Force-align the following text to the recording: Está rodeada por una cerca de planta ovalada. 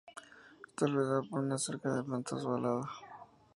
Está 0.67 0.87
rodeada 0.87 1.21
por 1.21 1.41
una 1.41 1.59
cerca 1.59 1.93
de 1.93 2.03
planta 2.03 2.35
ovalada. 2.35 2.89